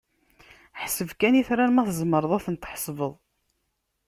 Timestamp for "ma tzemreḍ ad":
1.73-2.43